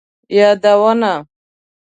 یادونه: 0.37 1.13